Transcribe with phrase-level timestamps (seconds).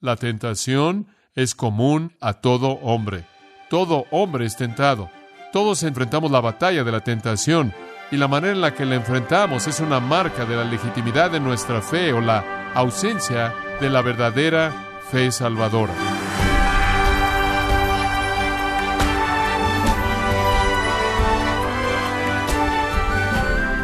[0.00, 3.24] La tentación es común a todo hombre.
[3.70, 5.10] Todo hombre es tentado.
[5.52, 7.72] Todos enfrentamos la batalla de la tentación
[8.10, 11.40] y la manera en la que la enfrentamos es una marca de la legitimidad de
[11.40, 14.70] nuestra fe o la ausencia de la verdadera
[15.10, 15.94] fe salvadora.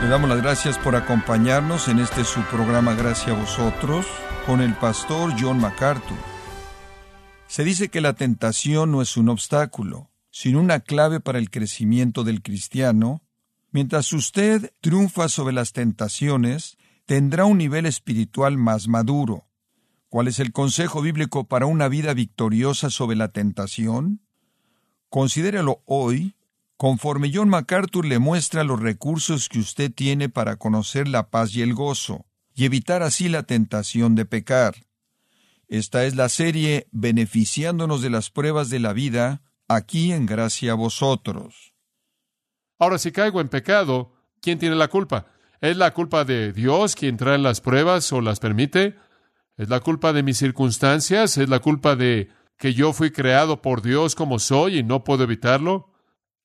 [0.03, 4.07] Le damos las gracias por acompañarnos en este su programa Gracias a vosotros
[4.47, 6.17] con el pastor John MacArthur.
[7.47, 12.25] Se dice que la tentación no es un obstáculo, sino una clave para el crecimiento
[12.25, 13.23] del cristiano.
[13.71, 16.77] Mientras usted triunfa sobre las tentaciones,
[17.07, 19.47] tendrá un nivel espiritual más maduro.
[20.09, 24.21] ¿Cuál es el consejo bíblico para una vida victoriosa sobre la tentación?
[25.09, 26.37] Considérelo hoy
[26.77, 31.63] conforme John MacArthur le muestra los recursos que usted tiene para conocer la paz y
[31.63, 34.75] el gozo, y evitar así la tentación de pecar.
[35.69, 40.75] Esta es la serie Beneficiándonos de las pruebas de la vida, aquí en gracia a
[40.75, 41.75] vosotros.
[42.79, 45.27] Ahora, si caigo en pecado, ¿quién tiene la culpa?
[45.61, 48.97] ¿Es la culpa de Dios quien trae las pruebas o las permite?
[49.57, 51.39] ¿Es la culpa de mis circunstancias?
[51.39, 55.25] ¿Es la culpa de que yo fui creado por Dios como soy y no puedo
[55.25, 55.93] evitarlo?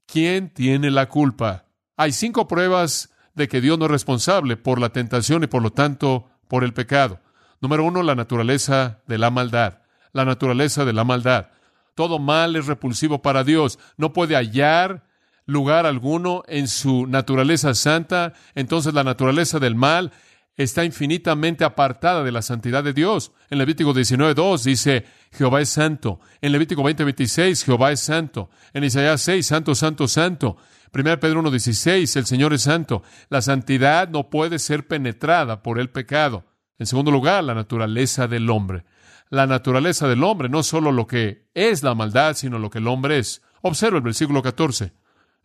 [0.05, 1.65] ¿Quién tiene la culpa?
[1.95, 5.71] Hay cinco pruebas de que Dios no es responsable por la tentación y por lo
[5.71, 7.19] tanto por el pecado.
[7.61, 9.77] Número uno, la naturaleza de la maldad.
[10.11, 11.47] La naturaleza de la maldad.
[11.95, 13.77] Todo mal es repulsivo para Dios.
[13.95, 15.03] No puede hallar
[15.45, 18.33] lugar alguno en su naturaleza santa.
[18.55, 20.11] Entonces la naturaleza del mal
[20.57, 23.31] está infinitamente apartada de la santidad de Dios.
[23.49, 26.19] En Levítico 19.2 dice, Jehová es santo.
[26.41, 28.49] En Levítico 20.26, Jehová es santo.
[28.73, 30.57] En Isaías 6, santo, santo, santo.
[30.93, 33.03] 1 Pedro 1.16, el Señor es santo.
[33.29, 36.45] La santidad no puede ser penetrada por el pecado.
[36.79, 38.85] En segundo lugar, la naturaleza del hombre.
[39.29, 42.87] La naturaleza del hombre, no solo lo que es la maldad, sino lo que el
[42.87, 43.43] hombre es.
[43.61, 44.93] Observa el versículo 14.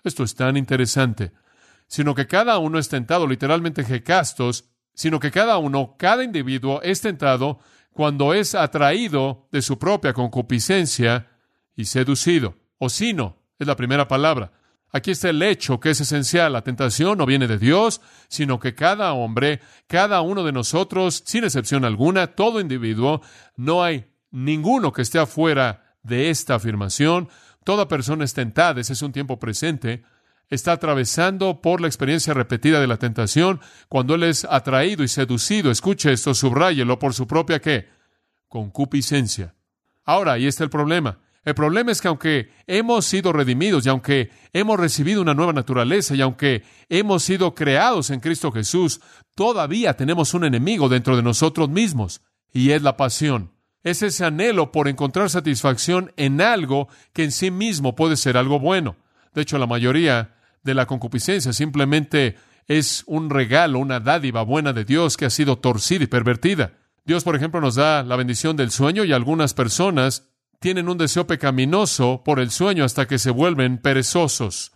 [0.05, 1.33] Esto es tan interesante.
[1.87, 7.01] Sino que cada uno es tentado, literalmente jecastos, sino que cada uno, cada individuo es
[7.01, 7.59] tentado
[7.93, 11.29] cuando es atraído de su propia concupiscencia
[11.75, 12.57] y seducido.
[12.79, 14.53] O sino, es la primera palabra.
[14.95, 16.53] Aquí está el hecho que es esencial.
[16.53, 21.45] La tentación no viene de Dios, sino que cada hombre, cada uno de nosotros, sin
[21.45, 23.23] excepción alguna, todo individuo,
[23.57, 27.31] no hay ninguno que esté afuera de esta afirmación.
[27.65, 30.03] Toda persona es tentada, ese es un tiempo presente,
[30.53, 35.71] está atravesando por la experiencia repetida de la tentación cuando él es atraído y seducido.
[35.71, 37.89] Escuche esto, subráyelo por su propia qué?
[38.49, 39.55] Concupiscencia.
[40.05, 41.21] Ahora, ahí está el problema.
[41.43, 46.15] El problema es que aunque hemos sido redimidos y aunque hemos recibido una nueva naturaleza
[46.15, 49.01] y aunque hemos sido creados en Cristo Jesús,
[49.35, 52.21] todavía tenemos un enemigo dentro de nosotros mismos
[52.53, 53.53] y es la pasión.
[53.85, 58.61] Es ese anhelo por encontrar satisfacción en algo que en sí mismo puede ser algo
[58.61, 58.97] bueno.
[59.33, 62.37] De hecho, la mayoría de la concupiscencia simplemente
[62.67, 66.75] es un regalo, una dádiva buena de Dios que ha sido torcida y pervertida.
[67.05, 70.29] Dios, por ejemplo, nos da la bendición del sueño y algunas personas
[70.61, 74.73] tienen un deseo pecaminoso por el sueño hasta que se vuelven perezosos,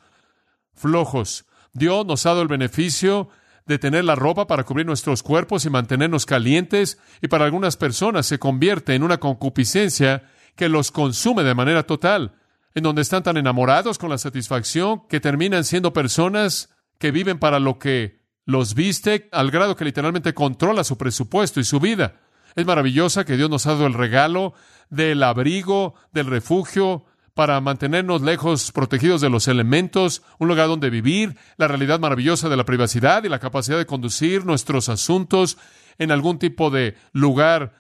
[0.75, 1.47] flojos.
[1.73, 3.29] Dios nos ha dado el beneficio
[3.67, 8.27] de tener la ropa para cubrir nuestros cuerpos y mantenernos calientes, y para algunas personas
[8.27, 10.25] se convierte en una concupiscencia
[10.57, 12.33] que los consume de manera total
[12.77, 17.59] en donde están tan enamorados con la satisfacción que terminan siendo personas que viven para
[17.59, 22.21] lo que los viste, al grado que literalmente controla su presupuesto y su vida.
[22.55, 24.53] Es maravillosa que Dios nos ha dado el regalo
[24.91, 31.39] del abrigo, del refugio, para mantenernos lejos, protegidos de los elementos, un lugar donde vivir,
[31.57, 35.57] la realidad maravillosa de la privacidad y la capacidad de conducir nuestros asuntos
[35.97, 37.73] en algún tipo de lugar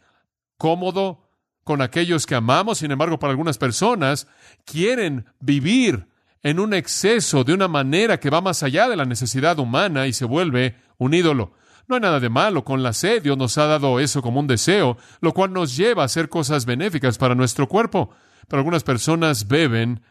[0.56, 1.25] cómodo,
[1.66, 4.28] con aquellos que amamos, sin embargo, para algunas personas
[4.64, 6.06] quieren vivir
[6.44, 10.12] en un exceso de una manera que va más allá de la necesidad humana y
[10.12, 11.54] se vuelve un ídolo.
[11.88, 14.46] No hay nada de malo con la sed, Dios nos ha dado eso como un
[14.46, 18.10] deseo, lo cual nos lleva a hacer cosas benéficas para nuestro cuerpo.
[18.46, 20.02] Pero algunas personas beben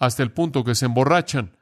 [0.00, 1.52] hasta el punto que se emborrachan.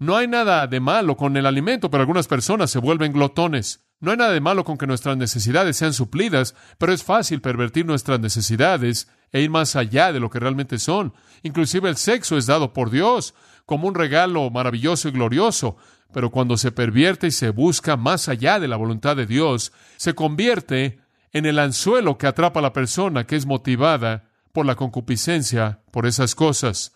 [0.00, 3.84] No hay nada de malo con el alimento, pero algunas personas se vuelven glotones.
[4.00, 7.84] No hay nada de malo con que nuestras necesidades sean suplidas, pero es fácil pervertir
[7.84, 11.12] nuestras necesidades e ir más allá de lo que realmente son.
[11.42, 13.34] Inclusive el sexo es dado por Dios
[13.66, 15.76] como un regalo maravilloso y glorioso,
[16.14, 20.14] pero cuando se pervierte y se busca más allá de la voluntad de Dios, se
[20.14, 20.98] convierte
[21.34, 26.06] en el anzuelo que atrapa a la persona que es motivada por la concupiscencia, por
[26.06, 26.94] esas cosas.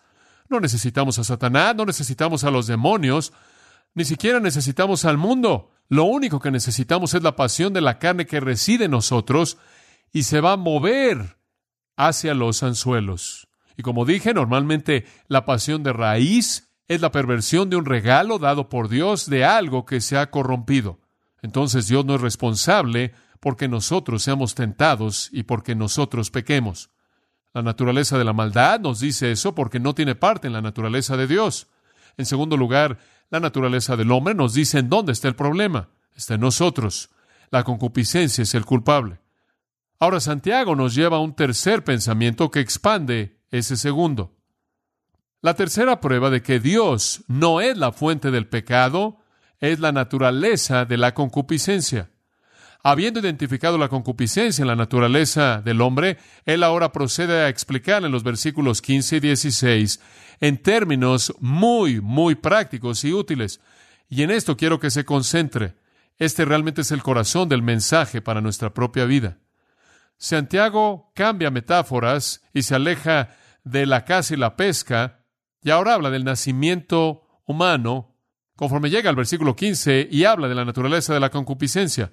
[0.49, 3.33] No necesitamos a Satanás, no necesitamos a los demonios,
[3.93, 5.71] ni siquiera necesitamos al mundo.
[5.87, 9.57] Lo único que necesitamos es la pasión de la carne que reside en nosotros
[10.11, 11.37] y se va a mover
[11.95, 13.47] hacia los anzuelos.
[13.77, 18.69] Y como dije, normalmente la pasión de raíz es la perversión de un regalo dado
[18.69, 20.99] por Dios de algo que se ha corrompido.
[21.41, 26.89] Entonces Dios no es responsable porque nosotros seamos tentados y porque nosotros pequemos.
[27.55, 31.15] La naturaleza de la maldad nos dice eso porque no tiene parte en la naturaleza
[31.15, 31.67] de Dios.
[32.17, 32.99] En segundo lugar,
[33.29, 35.87] la naturaleza del hombre nos dice en dónde está el problema.
[36.17, 37.11] Está en nosotros.
[37.51, 39.21] La concupiscencia es el culpable.
[39.99, 44.35] Ahora Santiago nos lleva a un tercer pensamiento que expande ese segundo.
[45.41, 49.19] La tercera prueba de que Dios no es la fuente del pecado
[49.61, 52.09] es la naturaleza de la concupiscencia.
[52.87, 58.11] Habiendo identificado la concupiscencia en la naturaleza del hombre, él ahora procede a explicar en
[58.11, 59.99] los versículos 15 y 16
[60.39, 63.59] en términos muy, muy prácticos y útiles.
[64.07, 65.73] Y en esto quiero que se concentre.
[66.19, 69.39] Este realmente es el corazón del mensaje para nuestra propia vida.
[70.19, 75.25] Santiago cambia metáforas y se aleja de la caza y la pesca,
[75.63, 78.15] y ahora habla del nacimiento humano,
[78.55, 82.11] conforme llega al versículo 15 y habla de la naturaleza de la concupiscencia.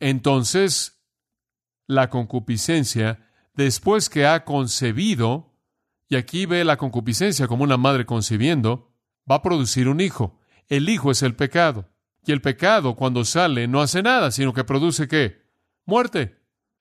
[0.00, 1.02] Entonces,
[1.86, 5.54] la concupiscencia, después que ha concebido,
[6.08, 8.92] y aquí ve la concupiscencia como una madre concibiendo,
[9.30, 10.38] va a producir un hijo.
[10.68, 11.88] El hijo es el pecado.
[12.24, 15.42] Y el pecado, cuando sale, no hace nada, sino que produce qué?
[15.86, 16.36] Muerte.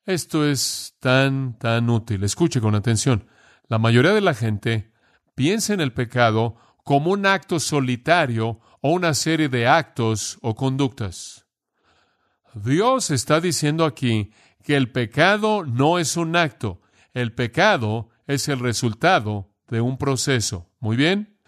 [0.05, 2.23] Esto es tan, tan útil.
[2.23, 3.27] Escuche con atención.
[3.67, 4.93] La mayoría de la gente
[5.35, 11.46] piensa en el pecado como un acto solitario o una serie de actos o conductas.
[12.63, 14.31] Dios está diciendo aquí
[14.63, 16.81] que el pecado no es un acto,
[17.13, 20.69] el pecado es el resultado de un proceso.
[20.79, 21.39] Muy bien,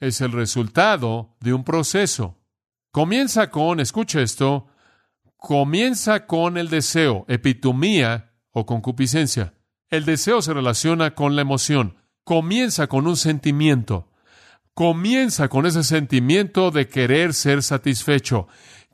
[0.00, 2.38] es el resultado de un proceso.
[2.90, 4.68] Comienza con, escucha esto,
[5.36, 9.54] comienza con el deseo, epitomía o concupiscencia.
[9.88, 11.96] El deseo se relaciona con la emoción.
[12.24, 14.10] Comienza con un sentimiento.
[14.74, 18.46] Comienza con ese sentimiento de querer ser satisfecho,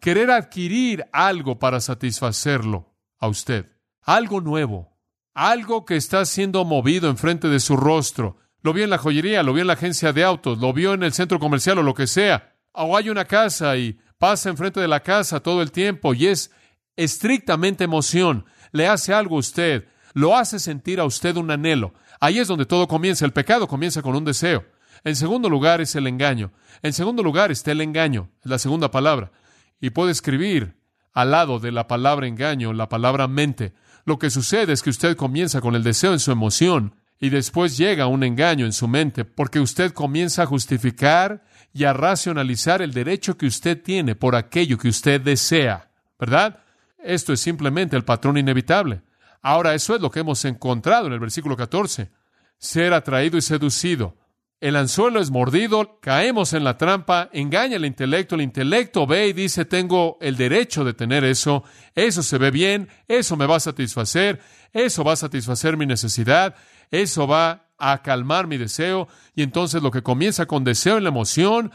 [0.04, 3.72] querer adquirir algo para satisfacerlo a usted.
[4.02, 4.98] Algo nuevo,
[5.32, 8.36] algo que está siendo movido enfrente de su rostro.
[8.60, 11.04] Lo vio en la joyería, lo vio en la agencia de autos, lo vio en
[11.04, 12.54] el centro comercial o lo que sea.
[12.72, 16.50] O hay una casa y pasa enfrente de la casa todo el tiempo y es
[16.96, 18.44] estrictamente emoción.
[18.72, 21.92] Le hace algo a usted lo hace sentir a usted un anhelo.
[22.20, 23.24] Ahí es donde todo comienza.
[23.24, 24.64] El pecado comienza con un deseo.
[25.02, 26.52] En segundo lugar es el engaño.
[26.82, 29.32] En segundo lugar está el engaño, la segunda palabra.
[29.80, 30.76] Y puede escribir
[31.12, 33.72] al lado de la palabra engaño la palabra mente.
[34.04, 37.76] Lo que sucede es que usted comienza con el deseo en su emoción y después
[37.78, 42.92] llega un engaño en su mente porque usted comienza a justificar y a racionalizar el
[42.92, 45.90] derecho que usted tiene por aquello que usted desea.
[46.18, 46.60] ¿Verdad?
[46.98, 49.02] Esto es simplemente el patrón inevitable.
[49.42, 52.10] Ahora, eso es lo que hemos encontrado en el versículo 14.
[52.58, 54.16] Ser atraído y seducido.
[54.60, 59.32] El anzuelo es mordido, caemos en la trampa, engaña el intelecto, el intelecto ve y
[59.32, 61.64] dice, tengo el derecho de tener eso,
[61.94, 64.40] eso se ve bien, eso me va a satisfacer,
[64.72, 66.54] eso va a satisfacer mi necesidad,
[66.90, 71.10] eso va a calmar mi deseo, y entonces lo que comienza con deseo en la
[71.10, 71.70] emoción,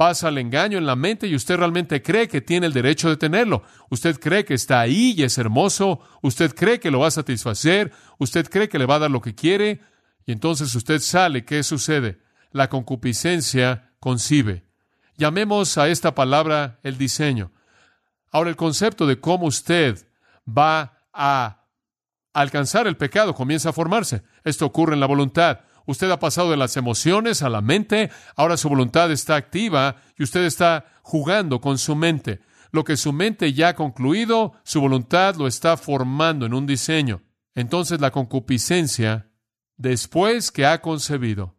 [0.00, 3.18] pasa al engaño en la mente y usted realmente cree que tiene el derecho de
[3.18, 3.64] tenerlo.
[3.90, 6.00] Usted cree que está ahí y es hermoso.
[6.22, 7.92] Usted cree que lo va a satisfacer.
[8.16, 9.82] Usted cree que le va a dar lo que quiere.
[10.26, 11.44] Y entonces usted sale.
[11.44, 12.20] ¿Qué sucede?
[12.52, 14.64] La concupiscencia concibe.
[15.16, 17.52] Llamemos a esta palabra el diseño.
[18.30, 20.06] Ahora el concepto de cómo usted
[20.46, 21.60] va a
[22.32, 24.22] alcanzar el pecado comienza a formarse.
[24.44, 25.60] Esto ocurre en la voluntad.
[25.86, 30.22] Usted ha pasado de las emociones a la mente, ahora su voluntad está activa y
[30.22, 32.40] usted está jugando con su mente.
[32.70, 37.22] Lo que su mente ya ha concluido, su voluntad lo está formando en un diseño.
[37.54, 39.29] Entonces la concupiscencia,
[39.80, 41.56] después que ha concebido,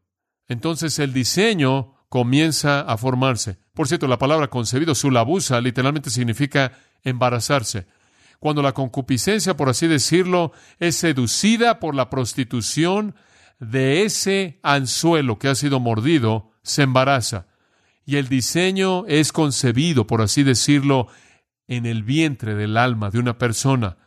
[0.47, 3.57] entonces el diseño comienza a formarse.
[3.73, 6.73] Por cierto, la palabra concebido, su labusa, literalmente significa
[7.03, 7.87] embarazarse.
[8.39, 13.15] Cuando la concupiscencia, por así decirlo, es seducida por la prostitución,
[13.59, 17.47] de ese anzuelo que ha sido mordido se embaraza.
[18.05, 21.07] Y el diseño es concebido, por así decirlo,
[21.67, 23.97] en el vientre del alma de una persona.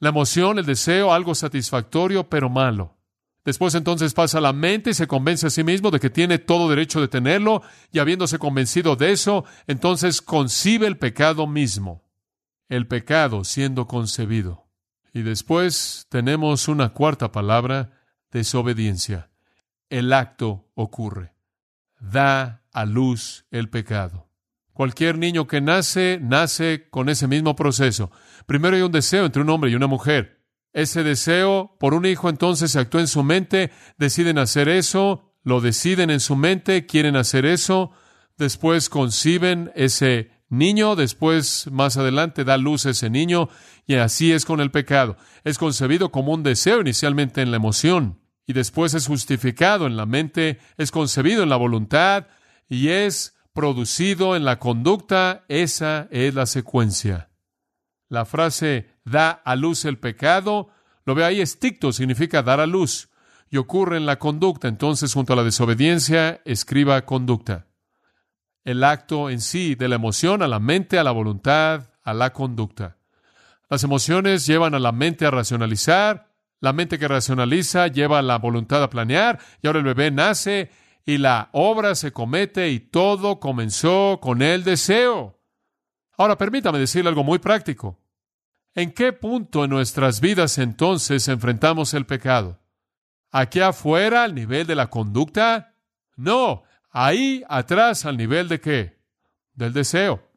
[0.00, 2.97] La emoción, el deseo, algo satisfactorio, pero malo.
[3.48, 6.38] Después entonces pasa a la mente y se convence a sí mismo de que tiene
[6.38, 12.04] todo derecho de tenerlo, y habiéndose convencido de eso, entonces concibe el pecado mismo.
[12.68, 14.66] El pecado siendo concebido.
[15.14, 19.30] Y después tenemos una cuarta palabra, desobediencia.
[19.88, 21.32] El acto ocurre.
[22.00, 24.28] Da a luz el pecado.
[24.74, 28.10] Cualquier niño que nace, nace con ese mismo proceso.
[28.44, 30.37] Primero hay un deseo entre un hombre y una mujer.
[30.72, 36.10] Ese deseo por un hijo entonces actúa en su mente, deciden hacer eso, lo deciden
[36.10, 37.92] en su mente, quieren hacer eso,
[38.36, 43.48] después conciben ese niño, después más adelante da luz a ese niño,
[43.86, 45.16] y así es con el pecado.
[45.44, 50.06] Es concebido como un deseo inicialmente en la emoción, y después es justificado en la
[50.06, 52.26] mente, es concebido en la voluntad,
[52.68, 55.44] y es producido en la conducta.
[55.48, 57.28] Esa es la secuencia.
[58.08, 60.70] La frase da a luz el pecado,
[61.04, 63.10] lo ve ahí, esticto, significa dar a luz,
[63.50, 64.68] y ocurre en la conducta.
[64.68, 67.68] Entonces, junto a la desobediencia, escriba conducta
[68.68, 72.34] el acto en sí de la emoción a la mente, a la voluntad, a la
[72.34, 72.98] conducta.
[73.70, 76.28] Las emociones llevan a la mente a racionalizar,
[76.60, 80.70] la mente que racionaliza lleva a la voluntad a planear, y ahora el bebé nace
[81.06, 85.37] y la obra se comete y todo comenzó con el deseo.
[86.18, 87.98] Ahora permítame decirle algo muy práctico.
[88.74, 92.58] ¿En qué punto en nuestras vidas entonces enfrentamos el pecado?
[93.30, 95.74] ¿Aquí afuera al nivel de la conducta?
[96.16, 98.98] No, ahí atrás al nivel de qué?
[99.54, 100.28] Del deseo.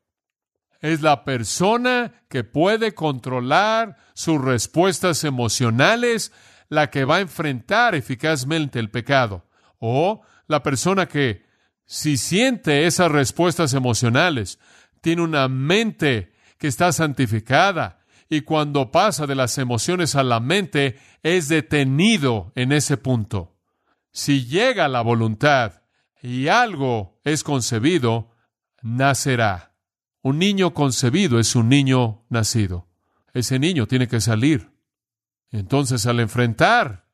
[0.81, 6.31] Es la persona que puede controlar sus respuestas emocionales
[6.69, 9.45] la que va a enfrentar eficazmente el pecado.
[9.79, 11.45] O la persona que,
[11.85, 14.59] si siente esas respuestas emocionales,
[15.01, 20.97] tiene una mente que está santificada y cuando pasa de las emociones a la mente
[21.21, 23.57] es detenido en ese punto.
[24.11, 25.81] Si llega la voluntad
[26.21, 28.31] y algo es concebido,
[28.81, 29.75] nacerá.
[30.21, 32.87] Un niño concebido es un niño nacido.
[33.33, 34.71] Ese niño tiene que salir.
[35.49, 37.07] Entonces, al enfrentar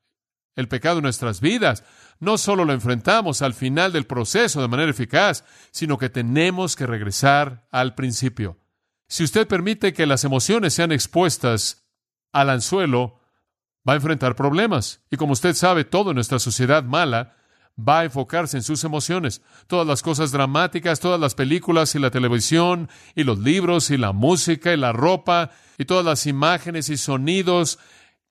[0.54, 1.84] el pecado en nuestras vidas,
[2.20, 6.86] no solo lo enfrentamos al final del proceso de manera eficaz, sino que tenemos que
[6.86, 8.58] regresar al principio.
[9.06, 11.86] Si usted permite que las emociones sean expuestas
[12.32, 13.20] al anzuelo,
[13.88, 15.00] va a enfrentar problemas.
[15.10, 17.36] Y como usted sabe, todo en nuestra sociedad mala
[17.78, 19.40] va a enfocarse en sus emociones.
[19.66, 24.12] Todas las cosas dramáticas, todas las películas y la televisión y los libros y la
[24.12, 27.78] música y la ropa y todas las imágenes y sonidos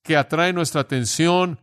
[0.03, 1.59] que atraen nuestra atención,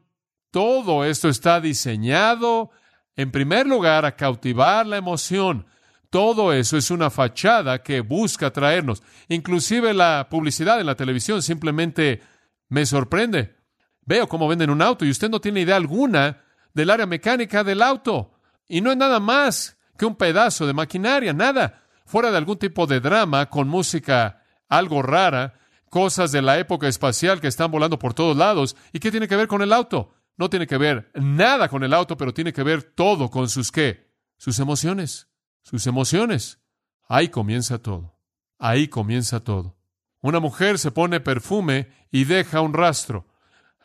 [0.55, 2.71] todo esto está diseñado
[3.17, 5.67] en primer lugar a cautivar la emoción.
[6.11, 9.03] Todo eso es una fachada que busca atraernos.
[9.27, 12.23] Inclusive la publicidad en la televisión simplemente
[12.69, 13.57] me sorprende.
[14.03, 17.83] Veo cómo venden un auto y usted no tiene idea alguna del área mecánica del
[17.83, 18.39] auto.
[18.69, 21.83] Y no es nada más que un pedazo de maquinaria, nada.
[22.07, 25.55] Fuera de algún tipo de drama con música algo rara,
[25.91, 28.77] cosas de la época espacial que están volando por todos lados.
[28.93, 30.14] ¿Y qué tiene que ver con el auto?
[30.37, 33.71] No tiene que ver nada con el auto, pero tiene que ver todo con sus
[33.71, 34.13] qué?
[34.37, 35.29] Sus emociones.
[35.63, 36.61] Sus emociones.
[37.09, 38.19] Ahí comienza todo.
[38.59, 39.77] Ahí comienza todo.
[40.21, 43.27] Una mujer se pone perfume y deja un rastro.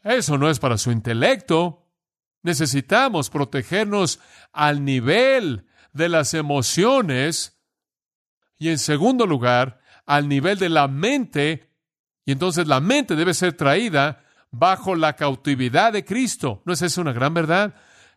[0.03, 1.89] Eso no es para su intelecto,
[2.41, 4.19] Necesitamos protegernos
[4.53, 7.59] al nivel de las emociones
[8.57, 11.69] y en segundo lugar, al nivel de la mente.
[12.25, 16.61] Y entonces la mente debe ser traída bajo la cautividad de Cristo.
[16.65, 17.75] ¿No es eso una gran verdad?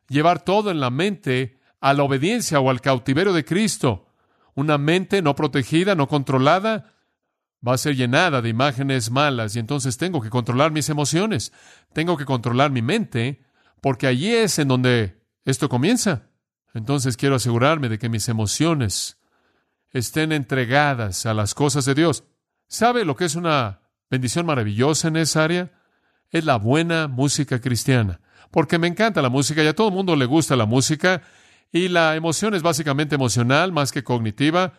[0.09, 4.07] Llevar todo en la mente a la obediencia o al cautiverio de Cristo.
[4.55, 6.93] Una mente no protegida, no controlada,
[7.67, 11.53] va a ser llenada de imágenes malas y entonces tengo que controlar mis emociones.
[11.93, 13.43] Tengo que controlar mi mente
[13.81, 16.29] porque allí es en donde esto comienza.
[16.75, 19.19] Entonces quiero asegurarme de que mis emociones
[19.91, 22.25] estén entregadas a las cosas de Dios.
[22.69, 25.73] ¿Sabe lo que es una bendición maravillosa en esa área?
[26.33, 28.21] Es la buena música cristiana.
[28.51, 31.23] Porque me encanta la música y a todo el mundo le gusta la música
[31.73, 34.73] y la emoción es básicamente emocional más que cognitiva.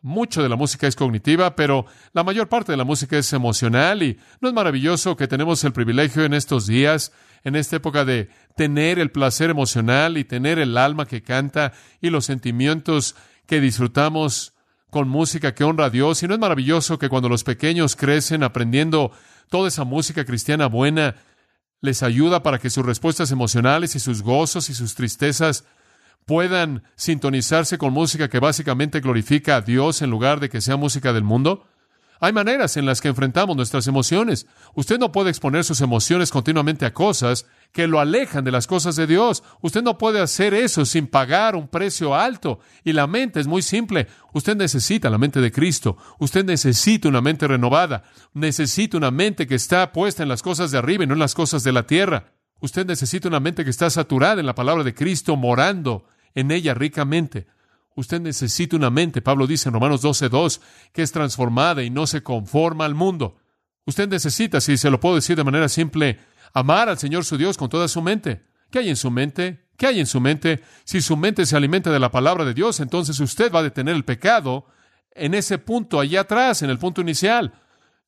[0.00, 4.02] Mucho de la música es cognitiva, pero la mayor parte de la música es emocional
[4.02, 7.12] y no es maravilloso que tenemos el privilegio en estos días,
[7.44, 12.10] en esta época de tener el placer emocional y tener el alma que canta y
[12.10, 13.16] los sentimientos
[13.46, 14.54] que disfrutamos
[14.90, 16.22] con música que honra a Dios.
[16.22, 19.12] Y no es maravilloso que cuando los pequeños crecen aprendiendo
[19.52, 21.14] toda esa música cristiana buena,
[21.82, 25.64] les ayuda para que sus respuestas emocionales y sus gozos y sus tristezas
[26.24, 31.12] puedan sintonizarse con música que básicamente glorifica a Dios en lugar de que sea música
[31.12, 31.66] del mundo?
[32.24, 34.46] Hay maneras en las que enfrentamos nuestras emociones.
[34.76, 38.94] Usted no puede exponer sus emociones continuamente a cosas que lo alejan de las cosas
[38.94, 39.42] de Dios.
[39.60, 42.60] Usted no puede hacer eso sin pagar un precio alto.
[42.84, 44.06] Y la mente es muy simple.
[44.34, 45.96] Usted necesita la mente de Cristo.
[46.20, 48.04] Usted necesita una mente renovada.
[48.34, 51.34] Necesita una mente que está puesta en las cosas de arriba y no en las
[51.34, 52.34] cosas de la tierra.
[52.60, 56.72] Usted necesita una mente que está saturada en la palabra de Cristo, morando en ella
[56.72, 57.48] ricamente.
[57.94, 60.60] Usted necesita una mente, Pablo dice en Romanos 12.2,
[60.92, 63.36] que es transformada y no se conforma al mundo.
[63.84, 66.18] Usted necesita, si se lo puedo decir de manera simple,
[66.54, 68.46] amar al Señor su Dios con toda su mente.
[68.70, 69.66] ¿Qué hay en su mente?
[69.76, 70.62] ¿Qué hay en su mente?
[70.84, 73.94] Si su mente se alimenta de la palabra de Dios, entonces usted va a detener
[73.94, 74.66] el pecado
[75.14, 77.52] en ese punto, allá atrás, en el punto inicial.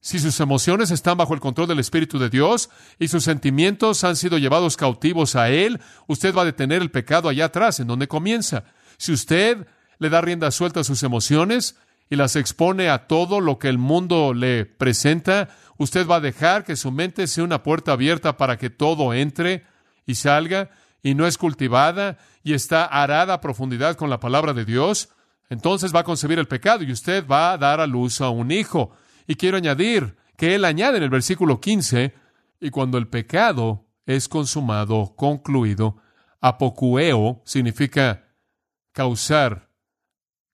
[0.01, 4.17] Si sus emociones están bajo el control del Espíritu de Dios y sus sentimientos han
[4.17, 8.07] sido llevados cautivos a Él, usted va a detener el pecado allá atrás, en donde
[8.07, 8.65] comienza.
[8.97, 9.67] Si usted
[9.99, 11.77] le da rienda suelta a sus emociones
[12.11, 15.49] y las expone a todo lo que el mundo le presenta,
[15.79, 19.65] usted va a dejar que su mente sea una puerta abierta para que todo entre
[20.07, 20.71] y salga
[21.03, 25.11] y no es cultivada y está arada a profundidad con la palabra de Dios,
[25.51, 28.51] entonces va a concebir el pecado y usted va a dar a luz a un
[28.51, 28.93] hijo.
[29.27, 32.15] Y quiero añadir que él añade en el versículo 15,
[32.61, 35.97] y cuando el pecado es consumado, concluido,
[36.41, 38.24] apocueo significa
[38.95, 39.71] causar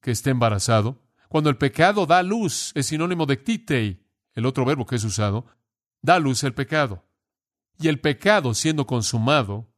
[0.01, 1.01] que esté embarazado.
[1.29, 4.05] Cuando el pecado da luz, es sinónimo de titei,
[4.35, 5.47] el otro verbo que es usado,
[6.03, 7.05] da luz el pecado.
[7.79, 9.73] Y el pecado siendo consumado,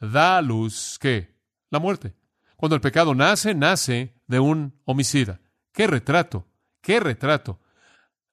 [0.00, 1.36] da luz, ¿qué?
[1.70, 2.16] La muerte.
[2.56, 5.40] Cuando el pecado nace, nace de un homicida.
[5.72, 6.48] ¡Qué retrato!
[6.80, 7.60] ¡Qué retrato!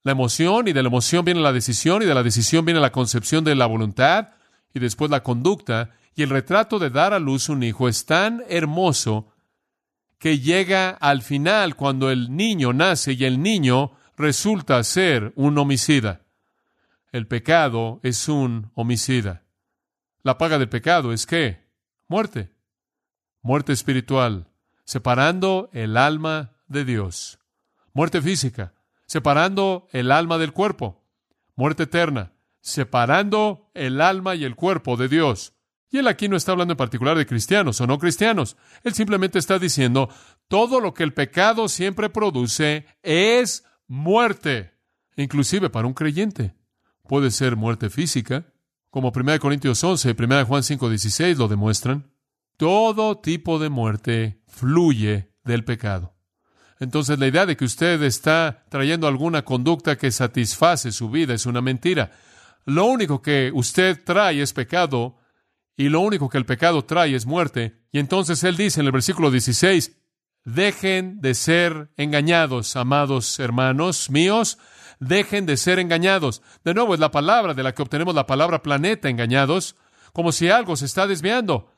[0.03, 2.91] la emoción y de la emoción viene la decisión y de la decisión viene la
[2.91, 4.31] concepción de la voluntad
[4.73, 8.43] y después la conducta y el retrato de dar a luz un hijo es tan
[8.49, 9.32] hermoso
[10.23, 16.21] que llega al final cuando el niño nace y el niño resulta ser un homicida.
[17.11, 19.43] El pecado es un homicida.
[20.21, 21.67] La paga del pecado es qué?
[22.07, 22.53] Muerte.
[23.41, 24.47] Muerte espiritual,
[24.85, 27.37] separando el alma de Dios.
[27.91, 28.73] Muerte física,
[29.05, 31.03] separando el alma del cuerpo.
[31.57, 35.51] Muerte eterna, separando el alma y el cuerpo de Dios.
[35.93, 38.57] Y él aquí no está hablando en particular de cristianos o no cristianos.
[38.83, 40.09] Él simplemente está diciendo,
[40.47, 44.73] todo lo que el pecado siempre produce es muerte,
[45.15, 46.55] inclusive para un creyente.
[47.07, 48.43] Puede ser muerte física,
[48.89, 52.11] como 1 Corintios 11 y 1 Juan 5, 16 lo demuestran.
[52.57, 56.15] Todo tipo de muerte fluye del pecado.
[56.79, 61.45] Entonces la idea de que usted está trayendo alguna conducta que satisface su vida es
[61.45, 62.09] una mentira.
[62.65, 65.19] Lo único que usted trae es pecado
[65.75, 67.79] y lo único que el pecado trae es muerte.
[67.91, 69.97] Y entonces él dice en el versículo 16,
[70.45, 74.57] dejen de ser engañados, amados hermanos míos,
[74.99, 76.41] dejen de ser engañados.
[76.63, 79.75] De nuevo es la palabra de la que obtenemos la palabra planeta, engañados,
[80.11, 81.71] como si algo se está desviando.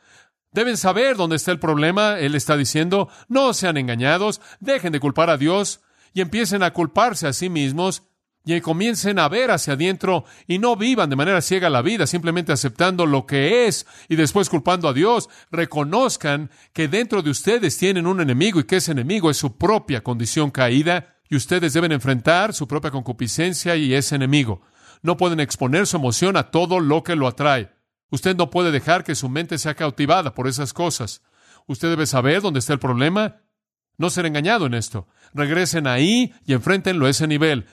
[0.51, 2.19] Deben saber dónde está el problema.
[2.19, 5.81] Él está diciendo, no sean engañados, dejen de culpar a Dios
[6.13, 8.03] y empiecen a culparse a sí mismos
[8.45, 12.51] y comiencen a ver hacia adentro y no vivan de manera ciega la vida, simplemente
[12.51, 15.29] aceptando lo que es y después culpando a Dios.
[15.51, 20.03] Reconozcan que dentro de ustedes tienen un enemigo y que ese enemigo es su propia
[20.03, 24.62] condición caída y ustedes deben enfrentar su propia concupiscencia y ese enemigo.
[25.01, 27.71] No pueden exponer su emoción a todo lo que lo atrae.
[28.12, 31.23] Usted no puede dejar que su mente sea cautivada por esas cosas.
[31.67, 33.41] Usted debe saber dónde está el problema.
[33.97, 35.08] No ser engañado en esto.
[35.34, 37.65] Regresen ahí y enfréntenlo a ese nivel.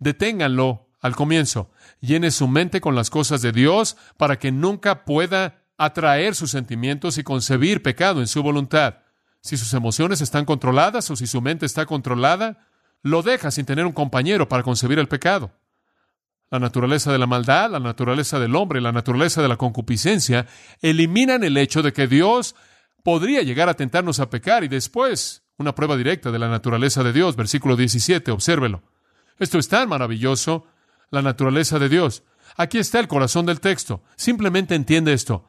[0.00, 1.70] Deténganlo al comienzo.
[2.00, 7.16] Llene su mente con las cosas de Dios para que nunca pueda atraer sus sentimientos
[7.16, 8.96] y concebir pecado en su voluntad.
[9.40, 12.66] Si sus emociones están controladas o si su mente está controlada,
[13.02, 15.52] lo deja sin tener un compañero para concebir el pecado
[16.50, 20.46] la naturaleza de la maldad, la naturaleza del hombre, la naturaleza de la concupiscencia,
[20.82, 22.56] eliminan el hecho de que Dios
[23.04, 27.12] podría llegar a tentarnos a pecar y después una prueba directa de la naturaleza de
[27.12, 28.82] Dios, versículo 17, obsérvelo.
[29.40, 30.66] Esto es tan maravilloso,
[31.10, 32.22] la naturaleza de Dios.
[32.56, 34.02] Aquí está el corazón del texto.
[34.14, 35.48] Simplemente entiende esto.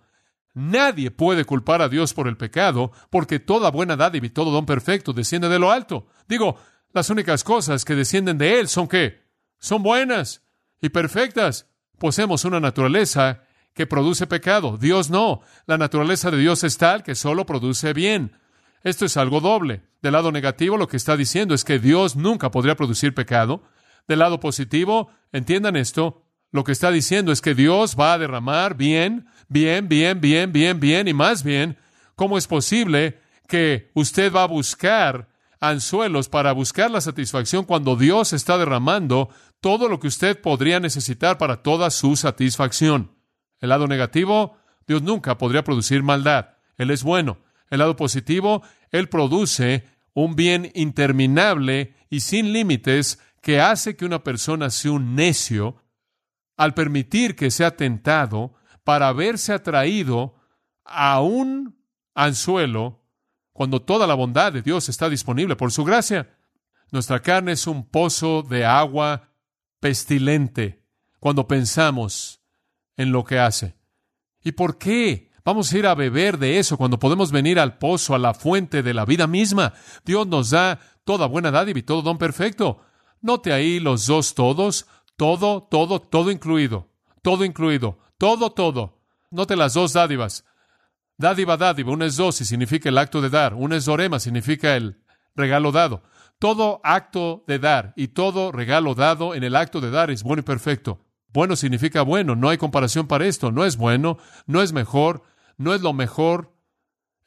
[0.53, 4.65] Nadie puede culpar a Dios por el pecado, porque toda buena dádiva y todo don
[4.65, 6.07] perfecto desciende de lo alto.
[6.27, 6.57] Digo,
[6.93, 9.23] las únicas cosas que descienden de Él son qué?
[9.59, 10.41] Son buenas
[10.81, 11.67] y perfectas.
[11.97, 14.77] Poseemos una naturaleza que produce pecado.
[14.77, 15.41] Dios no.
[15.65, 18.37] La naturaleza de Dios es tal que solo produce bien.
[18.83, 19.83] Esto es algo doble.
[20.01, 23.63] Del lado negativo, lo que está diciendo es que Dios nunca podría producir pecado.
[24.07, 28.75] Del lado positivo, entiendan esto, lo que está diciendo es que Dios va a derramar
[28.75, 31.77] bien, bien, bien, bien, bien, bien y más bien.
[32.15, 35.29] ¿Cómo es posible que usted va a buscar
[35.61, 39.29] anzuelos para buscar la satisfacción cuando Dios está derramando
[39.61, 43.11] todo lo que usted podría necesitar para toda su satisfacción.
[43.59, 46.57] El lado negativo, Dios nunca podría producir maldad.
[46.77, 47.37] Él es bueno.
[47.69, 54.23] El lado positivo, Él produce un bien interminable y sin límites que hace que una
[54.23, 55.83] persona sea un necio
[56.57, 60.35] al permitir que sea tentado para verse atraído
[60.85, 61.75] a un
[62.13, 63.03] anzuelo
[63.51, 66.37] cuando toda la bondad de Dios está disponible por su gracia.
[66.91, 69.29] Nuestra carne es un pozo de agua
[69.79, 70.85] pestilente
[71.19, 72.41] cuando pensamos
[72.97, 73.75] en lo que hace.
[74.43, 75.31] ¿Y por qué?
[75.43, 78.83] Vamos a ir a beber de eso cuando podemos venir al pozo, a la fuente
[78.83, 79.73] de la vida misma.
[80.05, 82.83] Dios nos da toda buena dádiva y todo don perfecto.
[83.21, 86.89] Note ahí los dos todos, todo, todo, todo incluido,
[87.21, 88.99] todo incluido, todo, todo.
[89.29, 90.43] Note las dos dádivas.
[91.17, 94.75] Dádiva, dádiva, una es dos y significa el acto de dar, una es dorema, significa
[94.75, 95.03] el
[95.35, 96.01] regalo dado.
[96.39, 100.39] Todo acto de dar y todo regalo dado en el acto de dar es bueno
[100.39, 101.05] y perfecto.
[101.27, 105.21] Bueno significa bueno, no hay comparación para esto, no es bueno, no es mejor,
[105.57, 106.55] no es lo mejor,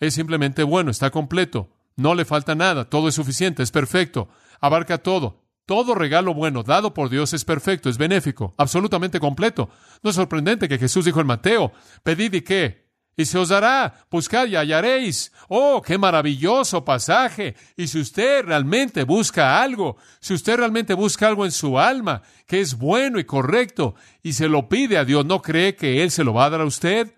[0.01, 4.29] es simplemente bueno, está completo, no le falta nada, todo es suficiente, es perfecto,
[4.61, 5.44] abarca todo.
[5.67, 9.71] Todo regalo bueno dado por Dios es perfecto, es benéfico, absolutamente completo.
[10.03, 11.73] No es sorprendente que Jesús dijo en Mateo,
[12.03, 12.85] pedid y qué,
[13.17, 15.33] y se os dará, buscad y hallaréis.
[15.49, 17.55] Oh, qué maravilloso pasaje.
[17.77, 22.61] Y si usted realmente busca algo, si usted realmente busca algo en su alma, que
[22.61, 26.25] es bueno y correcto, y se lo pide a Dios, ¿no cree que Él se
[26.25, 27.15] lo va a dar a usted?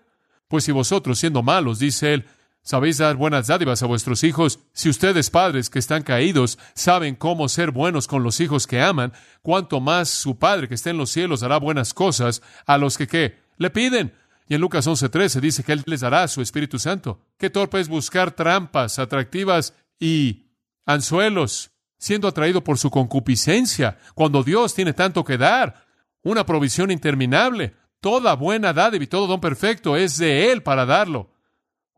[0.47, 2.25] Pues si vosotros, siendo malos, dice Él,
[2.67, 7.47] sabéis dar buenas dádivas a vuestros hijos, si ustedes, padres que están caídos, saben cómo
[7.47, 11.09] ser buenos con los hijos que aman, cuanto más su Padre que está en los
[11.09, 13.39] cielos hará buenas cosas a los que, ¿qué?
[13.57, 14.13] Le piden.
[14.49, 17.21] Y en Lucas 11:13 dice que Él les dará su Espíritu Santo.
[17.37, 20.47] Qué torpe es buscar trampas atractivas y
[20.85, 25.85] anzuelos, siendo atraído por su concupiscencia, cuando Dios tiene tanto que dar,
[26.21, 27.75] una provisión interminable.
[28.01, 31.36] Toda buena dádiva y todo don perfecto es de Él para darlo.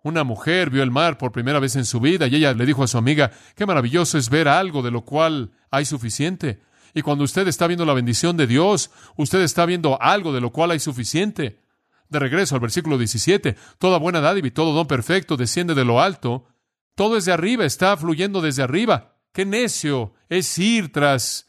[0.04, 2.84] Una mujer vio el mar por primera vez en su vida y ella le dijo
[2.84, 6.62] a su amiga, qué maravilloso es ver algo de lo cual hay suficiente.
[6.94, 10.52] Y cuando usted está viendo la bendición de Dios, usted está viendo algo de lo
[10.52, 11.60] cual hay suficiente.
[12.08, 16.02] De regreso al versículo 17, toda buena dádiva y todo don perfecto desciende de lo
[16.02, 16.48] alto.
[16.96, 19.18] Todo es de arriba, está fluyendo desde arriba.
[19.34, 21.49] Qué necio es ir tras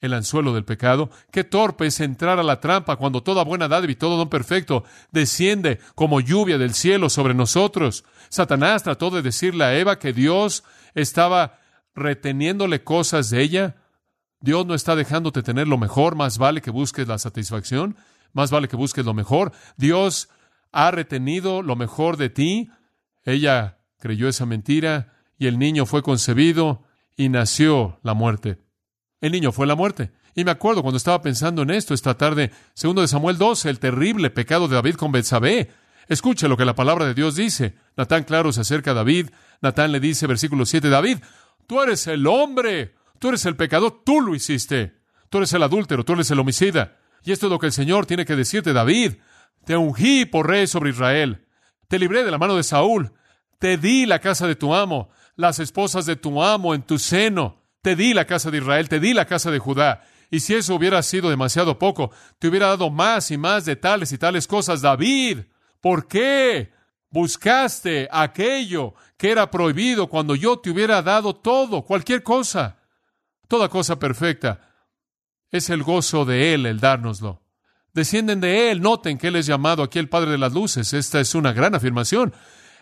[0.00, 1.10] el anzuelo del pecado.
[1.30, 4.84] Qué torpe es entrar a la trampa cuando toda buena dádiva y todo don perfecto
[5.10, 8.04] desciende como lluvia del cielo sobre nosotros.
[8.28, 11.58] Satanás trató de decirle a Eva que Dios estaba
[11.94, 13.76] reteniéndole cosas de ella.
[14.40, 17.96] Dios no está dejándote tener lo mejor, más vale que busques la satisfacción.
[18.32, 19.52] Más vale que busques lo mejor.
[19.76, 20.28] Dios
[20.72, 22.70] ha retenido lo mejor de ti.
[23.24, 26.84] Ella creyó esa mentira y el niño fue concebido
[27.16, 28.58] y nació la muerte.
[29.20, 30.10] El niño fue la muerte.
[30.34, 33.78] Y me acuerdo cuando estaba pensando en esto esta tarde, segundo de Samuel 12, el
[33.78, 35.70] terrible pecado de David con Betsabé.
[36.08, 37.74] Escuche lo que la palabra de Dios dice.
[37.96, 39.30] Natán claro se acerca a David.
[39.60, 41.18] Natán le dice, versículo 7, David,
[41.66, 45.00] tú eres el hombre, tú eres el pecador, tú lo hiciste.
[45.28, 46.96] Tú eres el adúltero, tú eres el homicida.
[47.22, 49.14] Y esto es lo que el Señor tiene que decirte, David.
[49.64, 51.46] Te ungí por rey sobre Israel.
[51.86, 53.12] Te libré de la mano de Saúl.
[53.58, 57.59] Te di la casa de tu amo, las esposas de tu amo en tu seno.
[57.82, 60.04] Te di la casa de Israel, te di la casa de Judá.
[60.30, 64.12] Y si eso hubiera sido demasiado poco, te hubiera dado más y más de tales
[64.12, 64.80] y tales cosas.
[64.80, 65.40] David,
[65.80, 66.72] ¿por qué
[67.10, 72.78] buscaste aquello que era prohibido cuando yo te hubiera dado todo, cualquier cosa?
[73.48, 74.60] Toda cosa perfecta.
[75.50, 77.42] Es el gozo de Él el dárnoslo.
[77.92, 78.80] Descienden de Él.
[78.80, 80.92] Noten que Él es llamado aquí el Padre de las Luces.
[80.92, 82.32] Esta es una gran afirmación.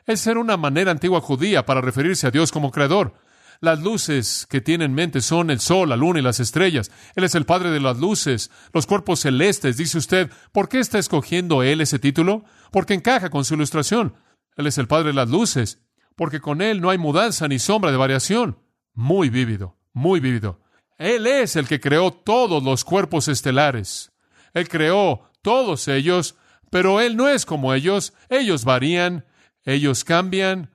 [0.04, 3.14] Es ser una manera antigua judía para referirse a Dios como creador.
[3.60, 6.92] Las luces que tiene en mente son el sol, la luna y las estrellas.
[7.16, 9.76] Él es el Padre de las luces, los cuerpos celestes.
[9.76, 12.44] Dice usted, ¿por qué está escogiendo Él ese título?
[12.70, 14.14] Porque encaja con su ilustración.
[14.56, 15.80] Él es el Padre de las luces,
[16.14, 18.58] porque con Él no hay mudanza ni sombra de variación.
[18.94, 20.60] Muy vívido, muy vívido.
[20.96, 24.12] Él es el que creó todos los cuerpos estelares.
[24.54, 26.36] Él creó todos ellos,
[26.70, 28.12] pero Él no es como ellos.
[28.28, 29.24] Ellos varían,
[29.64, 30.70] ellos cambian,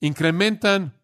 [0.00, 0.94] incrementan,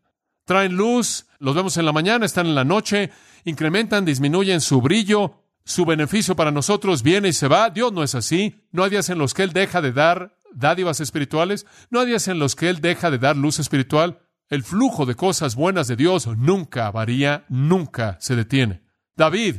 [0.51, 3.13] traen luz, los vemos en la mañana, están en la noche,
[3.45, 7.71] incrementan, disminuyen su brillo, su beneficio para nosotros viene y se va.
[7.71, 8.67] Dios no es así.
[8.73, 12.27] No hay días en los que Él deja de dar dádivas espirituales, no hay días
[12.27, 14.23] en los que Él deja de dar luz espiritual.
[14.49, 18.83] El flujo de cosas buenas de Dios nunca varía, nunca se detiene.
[19.15, 19.59] David,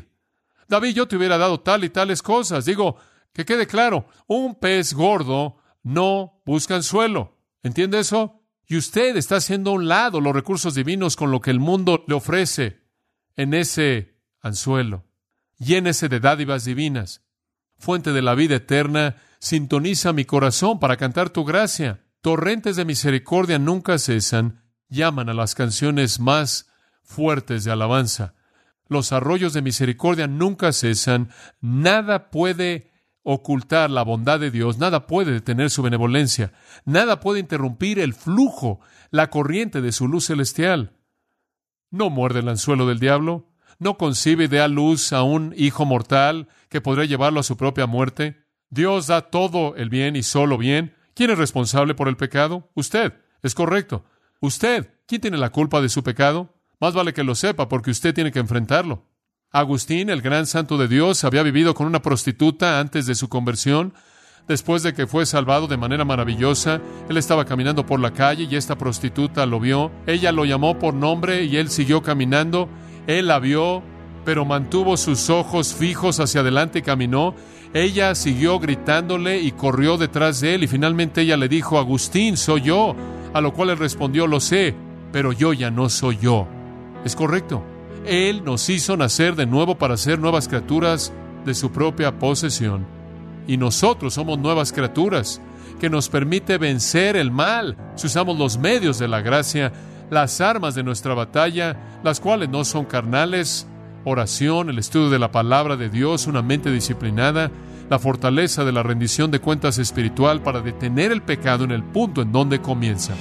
[0.67, 2.65] David, yo te hubiera dado tal y tales cosas.
[2.65, 2.97] Digo,
[3.31, 7.37] que quede claro, un pez gordo no busca anzuelo.
[7.63, 8.40] ¿Entiende eso?
[8.71, 12.05] Y usted está haciendo a un lado los recursos divinos con lo que el mundo
[12.07, 12.79] le ofrece
[13.35, 15.03] en ese anzuelo.
[15.57, 17.21] Llénese de dádivas divinas.
[17.77, 22.05] Fuente de la vida eterna, sintoniza mi corazón para cantar tu gracia.
[22.21, 26.69] Torrentes de misericordia nunca cesan llaman a las canciones más
[27.03, 28.35] fuertes de alabanza.
[28.87, 31.29] Los arroyos de misericordia nunca cesan,
[31.59, 32.90] nada puede
[33.23, 36.53] ocultar la bondad de Dios, nada puede detener su benevolencia,
[36.85, 38.79] nada puede interrumpir el flujo,
[39.11, 40.93] la corriente de su luz celestial.
[41.89, 46.47] No muerde el anzuelo del diablo, no concibe y da luz a un hijo mortal
[46.69, 48.45] que podría llevarlo a su propia muerte.
[48.69, 50.95] Dios da todo el bien y solo bien.
[51.13, 52.69] ¿Quién es responsable por el pecado?
[52.75, 53.13] Usted.
[53.41, 54.05] Es correcto.
[54.39, 54.93] Usted.
[55.07, 56.53] ¿Quién tiene la culpa de su pecado?
[56.79, 59.10] Más vale que lo sepa porque usted tiene que enfrentarlo.
[59.53, 63.93] Agustín, el gran santo de Dios, había vivido con una prostituta antes de su conversión.
[64.47, 68.55] Después de que fue salvado de manera maravillosa, él estaba caminando por la calle y
[68.55, 69.91] esta prostituta lo vio.
[70.07, 72.69] Ella lo llamó por nombre y él siguió caminando.
[73.07, 73.83] Él la vio,
[74.23, 77.35] pero mantuvo sus ojos fijos hacia adelante y caminó.
[77.73, 82.61] Ella siguió gritándole y corrió detrás de él y finalmente ella le dijo, Agustín, soy
[82.61, 82.95] yo.
[83.33, 84.73] A lo cual él respondió, lo sé,
[85.11, 86.47] pero yo ya no soy yo.
[87.03, 87.65] Es correcto.
[88.05, 91.13] Él nos hizo nacer de nuevo para ser nuevas criaturas
[91.45, 92.85] de su propia posesión.
[93.47, 95.41] Y nosotros somos nuevas criaturas
[95.79, 99.71] que nos permite vencer el mal si usamos los medios de la gracia,
[100.09, 103.67] las armas de nuestra batalla, las cuales no son carnales,
[104.03, 107.51] oración, el estudio de la palabra de Dios, una mente disciplinada,
[107.89, 112.21] la fortaleza de la rendición de cuentas espiritual para detener el pecado en el punto
[112.21, 113.13] en donde comienza.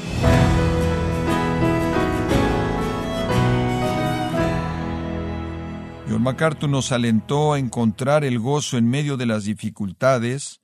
[6.30, 10.60] MacArthur nos alentó a encontrar el gozo en medio de las dificultades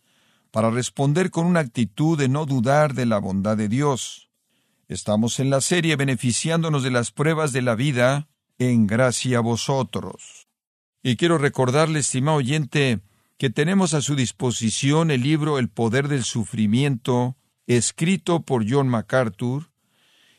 [0.53, 4.31] para responder con una actitud de no dudar de la bondad de Dios.
[4.87, 10.47] Estamos en la serie beneficiándonos de las pruebas de la vida en gracia a vosotros.
[11.03, 13.01] Y quiero recordarle, estimado oyente,
[13.37, 19.73] que tenemos a su disposición el libro El poder del sufrimiento, escrito por John MacArthur,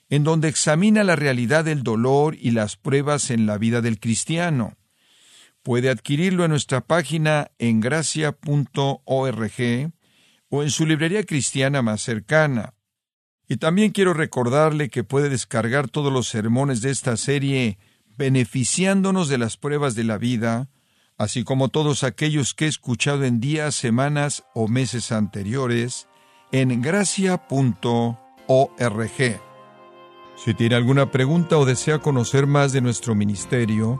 [0.10, 4.78] en donde examina la realidad del dolor y las pruebas en la vida del cristiano.
[5.68, 8.32] Puede adquirirlo en nuestra página en gracia.org
[10.48, 12.74] o en su librería cristiana más cercana.
[13.50, 17.80] Y también quiero recordarle que puede descargar todos los sermones de esta serie
[18.16, 20.70] beneficiándonos de las pruebas de la vida,
[21.18, 26.08] así como todos aquellos que he escuchado en días, semanas o meses anteriores,
[26.54, 27.42] en gracia.org.
[30.38, 34.00] Si tiene alguna pregunta o desea conocer más de nuestro ministerio,